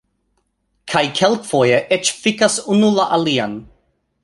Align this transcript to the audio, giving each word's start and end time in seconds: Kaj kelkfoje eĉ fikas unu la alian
Kaj 0.93 1.03
kelkfoje 1.19 1.77
eĉ 1.99 2.11
fikas 2.23 2.57
unu 2.77 2.91
la 2.99 3.09
alian 3.21 3.57